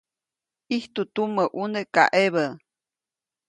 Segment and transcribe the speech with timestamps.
[0.69, 2.45] ʼIjtu tumä ʼuneʼ kaʼebä.